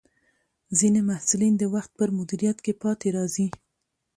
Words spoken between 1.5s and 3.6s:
د وخت پر مدیریت کې پاتې راځي.